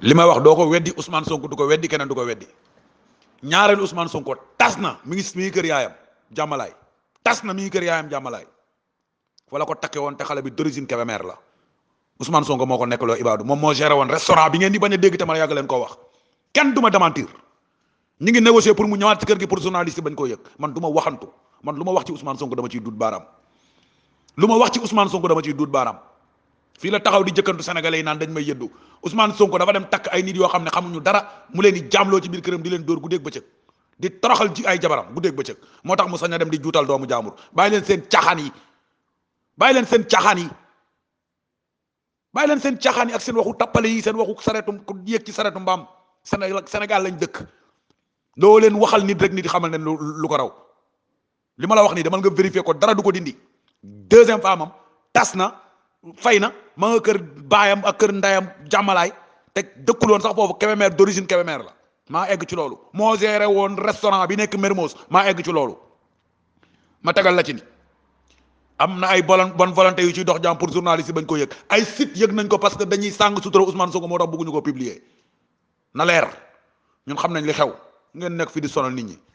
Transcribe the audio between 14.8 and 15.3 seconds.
a dégg te